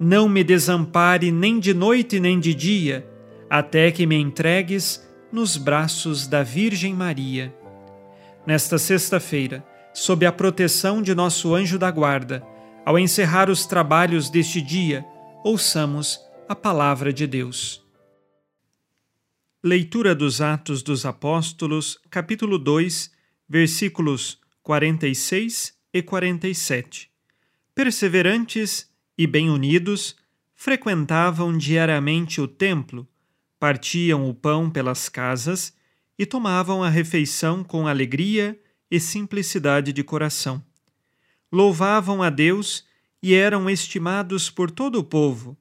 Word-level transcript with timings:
não 0.00 0.26
me 0.26 0.42
desampare 0.42 1.30
nem 1.30 1.60
de 1.60 1.74
noite 1.74 2.18
nem 2.18 2.40
de 2.40 2.54
dia, 2.54 3.06
até 3.50 3.92
que 3.92 4.06
me 4.06 4.16
entregues 4.16 5.06
nos 5.30 5.58
braços 5.58 6.26
da 6.26 6.42
Virgem 6.42 6.94
Maria. 6.94 7.54
Nesta 8.46 8.78
sexta-feira, 8.78 9.62
sob 9.92 10.24
a 10.24 10.32
proteção 10.32 11.02
de 11.02 11.14
nosso 11.14 11.54
anjo 11.54 11.78
da 11.78 11.90
guarda, 11.90 12.42
ao 12.86 12.98
encerrar 12.98 13.50
os 13.50 13.66
trabalhos 13.66 14.30
deste 14.30 14.62
dia, 14.62 15.04
ouçamos 15.44 16.18
a 16.48 16.56
palavra 16.56 17.12
de 17.12 17.26
Deus. 17.26 17.84
Leitura 19.62 20.14
dos 20.14 20.40
Atos 20.40 20.82
dos 20.82 21.04
Apóstolos, 21.04 22.00
capítulo 22.08 22.58
2, 22.58 23.10
versículos 23.46 24.38
46 24.62 25.74
e 25.92 26.02
47. 26.02 27.10
Perseverantes 27.74 28.89
e 29.20 29.26
bem 29.26 29.50
unidos, 29.50 30.16
frequentavam 30.54 31.54
diariamente 31.58 32.40
o 32.40 32.48
templo, 32.48 33.06
partiam 33.58 34.26
o 34.26 34.32
pão 34.32 34.70
pelas 34.70 35.10
casas 35.10 35.76
e 36.18 36.24
tomavam 36.24 36.82
a 36.82 36.88
refeição 36.88 37.62
com 37.62 37.86
alegria 37.86 38.58
e 38.90 38.98
simplicidade 38.98 39.92
de 39.92 40.02
coração. 40.02 40.64
Louvavam 41.52 42.22
a 42.22 42.30
Deus 42.30 42.86
e 43.22 43.34
eram 43.34 43.68
estimados 43.68 44.48
por 44.48 44.70
todo 44.70 44.98
o 44.98 45.04
povo, 45.04 45.54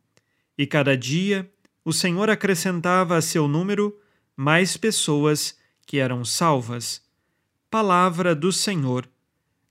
e 0.57 0.65
cada 0.65 0.95
dia 0.95 1.51
o 1.83 1.91
Senhor 1.91 2.29
acrescentava 2.29 3.17
a 3.17 3.21
seu 3.21 3.45
número 3.45 3.93
mais 4.37 4.77
pessoas 4.77 5.57
que 5.85 5.97
eram 5.97 6.23
salvas. 6.23 7.01
Palavra 7.69 8.33
do 8.33 8.53
Senhor. 8.53 9.05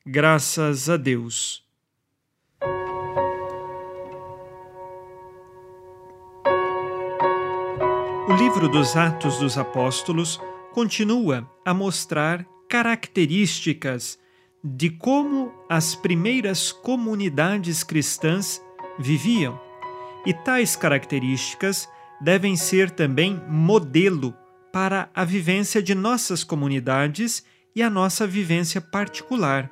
Graças 0.04 0.90
a 0.90 0.98
Deus. 0.98 1.66
O 8.28 8.34
livro 8.34 8.68
dos 8.68 8.94
Atos 8.94 9.38
dos 9.38 9.56
Apóstolos 9.56 10.38
continua 10.74 11.50
a 11.64 11.72
mostrar 11.72 12.44
características 12.68 14.18
de 14.62 14.90
como 14.90 15.50
as 15.66 15.94
primeiras 15.94 16.70
comunidades 16.70 17.82
cristãs 17.82 18.60
viviam. 18.98 19.58
E 20.26 20.34
tais 20.34 20.76
características 20.76 21.88
devem 22.20 22.54
ser 22.54 22.90
também 22.90 23.40
modelo 23.48 24.34
para 24.70 25.08
a 25.14 25.24
vivência 25.24 25.82
de 25.82 25.94
nossas 25.94 26.44
comunidades 26.44 27.42
e 27.74 27.82
a 27.82 27.88
nossa 27.88 28.26
vivência 28.26 28.78
particular. 28.78 29.70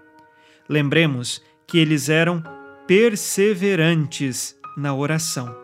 Lembremos 0.66 1.42
que 1.66 1.76
eles 1.76 2.08
eram 2.08 2.42
perseverantes 2.86 4.56
na 4.78 4.94
oração. 4.94 5.54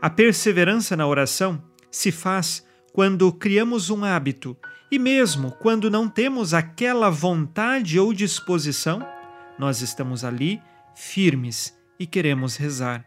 A 0.00 0.08
perseverança 0.08 0.96
na 0.96 1.06
oração 1.06 1.62
se 1.94 2.10
faz 2.10 2.66
quando 2.92 3.32
criamos 3.32 3.88
um 3.88 4.04
hábito 4.04 4.56
e 4.90 4.98
mesmo 4.98 5.52
quando 5.52 5.88
não 5.88 6.08
temos 6.08 6.52
aquela 6.52 7.08
vontade 7.08 8.00
ou 8.00 8.12
disposição, 8.12 9.06
nós 9.56 9.80
estamos 9.80 10.24
ali 10.24 10.60
firmes 10.92 11.78
e 11.96 12.04
queremos 12.04 12.56
rezar, 12.56 13.04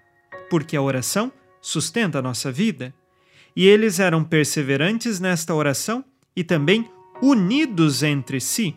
porque 0.49 0.77
a 0.77 0.81
oração 0.81 1.33
sustenta 1.61 2.19
a 2.19 2.21
nossa 2.21 2.49
vida. 2.49 2.93
E 3.53 3.67
eles 3.67 3.99
eram 3.99 4.23
perseverantes 4.23 5.19
nesta 5.19 5.53
oração 5.53 6.01
e 6.33 6.41
também 6.41 6.89
unidos 7.21 8.03
entre 8.03 8.39
si. 8.39 8.73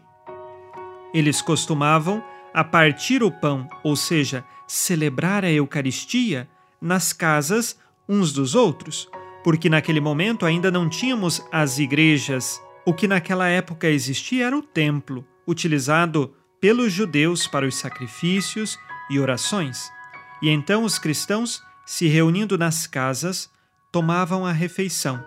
Eles 1.15 1.41
costumavam 1.41 2.21
a 2.53 2.65
partir 2.65 3.23
o 3.23 3.31
pão, 3.31 3.69
ou 3.85 3.95
seja, 3.95 4.45
celebrar 4.67 5.45
a 5.45 5.53
Eucaristia 5.53 6.49
nas 6.81 7.13
casas 7.13 7.79
uns 8.09 8.33
dos 8.33 8.57
outros, 8.57 9.09
porque 9.43 9.69
naquele 9.69 10.01
momento 10.01 10.45
ainda 10.45 10.71
não 10.71 10.89
tínhamos 10.89 11.43
as 11.51 11.79
igrejas 11.79 12.61
o 12.85 12.95
que 12.95 13.07
naquela 13.07 13.49
época 13.49 13.89
existia 13.89 14.47
era 14.47 14.57
o 14.57 14.63
templo, 14.63 15.25
utilizado 15.47 16.35
pelos 16.61 16.93
judeus 16.93 17.47
para 17.47 17.67
os 17.67 17.77
sacrifícios 17.77 18.79
e 19.11 19.19
orações. 19.19 19.91
E 20.43 20.49
então 20.49 20.85
os 20.85 20.99
cristãos, 20.99 21.63
se 21.85 22.07
reunindo 22.07 22.57
nas 22.57 22.87
casas, 22.87 23.51
tomavam 23.93 24.47
a 24.47 24.53
refeição 24.53 25.23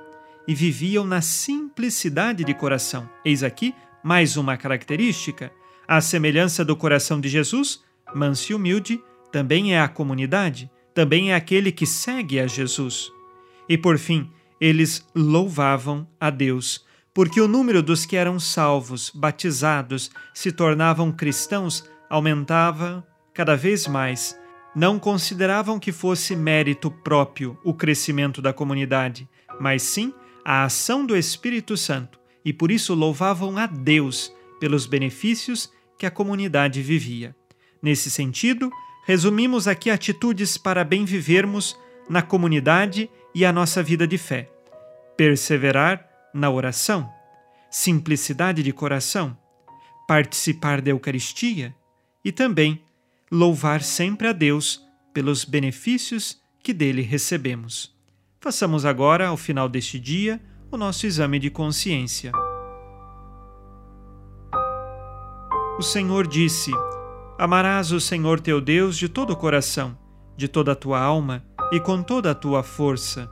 e 0.48 0.54
viviam 0.54 1.06
na 1.06 1.22
simplicidade 1.22 2.44
de 2.44 2.54
coração. 2.54 3.10
Eis 3.24 3.44
aqui 3.44 3.74
mais 4.04 4.36
uma 4.36 4.58
característica. 4.58 5.52
A 5.88 6.02
semelhança 6.02 6.66
do 6.66 6.76
coração 6.76 7.22
de 7.22 7.30
Jesus, 7.30 7.82
manso 8.14 8.52
e 8.52 8.56
humilde, 8.56 9.02
também 9.32 9.74
é 9.74 9.80
a 9.80 9.88
comunidade, 9.88 10.70
também 10.94 11.32
é 11.32 11.36
aquele 11.36 11.72
que 11.72 11.86
segue 11.86 12.40
a 12.40 12.48
Jesus. 12.48 13.12
E 13.68 13.78
por 13.78 13.98
fim, 13.98 14.30
eles 14.60 15.06
louvavam 15.16 16.08
a 16.20 16.30
Deus 16.30 16.86
porque 17.14 17.40
o 17.40 17.48
número 17.48 17.84
dos 17.84 18.06
que 18.06 18.16
eram 18.16 18.40
salvos, 18.40 19.12
batizados, 19.14 20.10
se 20.34 20.52
tornavam 20.52 21.12
cristãos 21.12 21.88
aumentava 22.10 23.06
cada 23.34 23.56
vez 23.56 23.88
mais. 23.88 24.38
Não 24.76 24.98
consideravam 24.98 25.80
que 25.80 25.92
fosse 25.92 26.36
mérito 26.36 26.90
próprio 26.90 27.58
o 27.64 27.74
crescimento 27.74 28.42
da 28.42 28.52
comunidade, 28.52 29.30
mas 29.60 29.84
sim 29.84 30.12
a 30.44 30.64
ação 30.64 31.06
do 31.06 31.16
Espírito 31.16 31.78
Santo, 31.78 32.20
e 32.44 32.52
por 32.52 32.72
isso 32.72 32.96
louvavam 32.96 33.58
a 33.58 33.68
Deus 33.68 34.34
pelos 34.60 34.88
benefícios 34.88 35.72
que 35.98 36.08
a 36.08 36.12
comunidade 36.12 36.82
vivia. 36.82 37.36
Nesse 37.82 38.10
sentido, 38.10 38.72
resumimos 39.06 39.68
aqui 39.68 39.92
atitudes 39.92 40.58
para 40.58 40.84
bem 40.84 41.06
vivermos 41.06 41.78
na 42.10 42.22
comunidade 42.22 43.10
e 43.34 43.46
a 43.46 43.52
nossa 43.52 43.82
vida 43.82 44.08
de 44.08 44.18
fé. 44.18 44.50
Perseverar 45.18 46.08
na 46.34 46.50
oração, 46.50 47.10
simplicidade 47.70 48.64
de 48.64 48.72
coração, 48.72 49.38
participar 50.08 50.82
da 50.82 50.92
Eucaristia 50.92 51.76
e 52.24 52.32
também 52.32 52.84
louvar 53.32 53.82
sempre 53.82 54.28
a 54.28 54.32
Deus 54.32 54.82
pelos 55.14 55.46
benefícios 55.46 56.42
que 56.62 56.74
dele 56.74 57.02
recebemos. 57.02 57.94
Façamos 58.40 58.86
agora, 58.86 59.28
ao 59.28 59.38
final 59.38 59.70
deste 59.70 60.00
dia, 60.00 60.42
o 60.72 60.78
nosso 60.78 61.06
exame 61.06 61.40
de 61.40 61.50
consciência. 61.50 62.32
O 65.78 65.82
Senhor 65.82 66.28
disse: 66.28 66.72
Amarás 67.38 67.92
o 67.92 68.00
Senhor 68.00 68.40
teu 68.40 68.60
Deus 68.60 68.98
de 68.98 69.08
todo 69.08 69.32
o 69.32 69.36
coração, 69.36 69.98
de 70.36 70.48
toda 70.48 70.74
a 70.74 70.76
tua 70.76 71.00
alma 71.00 71.44
e 71.74 71.80
com 71.80 72.04
toda 72.04 72.30
a 72.30 72.36
tua 72.36 72.62
força. 72.62 73.28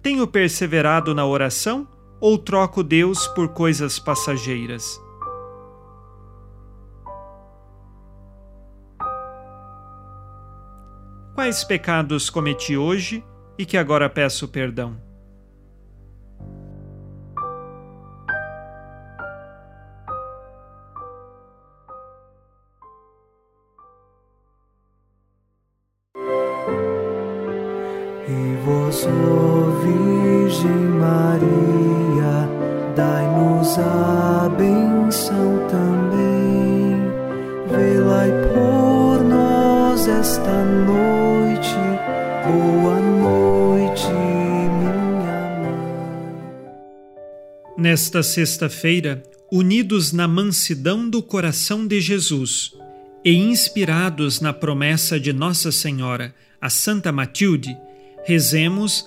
Tenho 0.00 0.28
perseverado 0.28 1.12
na 1.12 1.26
oração 1.26 1.88
ou 2.20 2.38
troco 2.38 2.84
Deus 2.84 3.26
por 3.26 3.48
coisas 3.48 3.98
passageiras? 3.98 5.02
Quais 11.34 11.64
pecados 11.64 12.30
cometi 12.30 12.76
hoje 12.76 13.24
e 13.58 13.66
que 13.66 13.76
agora 13.76 14.08
peço 14.08 14.46
perdão? 14.46 15.05
Virgem 29.80 30.88
Maria, 31.00 32.48
dai-nos 32.94 33.78
a 33.78 34.48
benção 34.56 35.66
também. 35.68 36.96
Velai 37.68 38.30
por 38.52 39.24
nós 39.24 40.06
esta 40.06 40.64
noite. 40.64 41.74
Boa 42.46 43.00
noite, 43.00 44.06
minha 44.08 45.60
mãe. 45.60 45.86
Nesta 47.76 48.22
sexta-feira, 48.22 49.22
unidos 49.50 50.12
na 50.12 50.26
mansidão 50.26 51.08
do 51.08 51.22
coração 51.22 51.86
de 51.86 52.00
Jesus 52.00 52.72
e 53.24 53.34
inspirados 53.34 54.40
na 54.40 54.52
promessa 54.52 55.18
de 55.18 55.32
Nossa 55.32 55.72
Senhora, 55.72 56.34
a 56.60 56.70
Santa 56.70 57.10
Matilde, 57.10 57.76
rezemos 58.24 59.06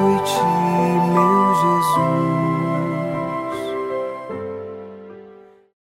ti, 0.25 0.41
meu 1.13 1.55
Jesus. 1.61 2.40